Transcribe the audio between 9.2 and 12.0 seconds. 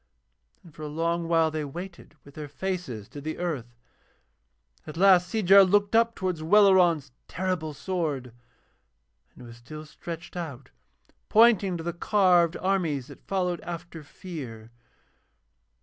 and it was still stretched out pointing to the